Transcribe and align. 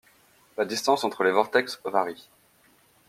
la 0.57 0.65
distance 0.65 1.03
entre 1.03 1.21
les 1.23 1.29
vortex 1.31 1.79
varie 1.85 2.27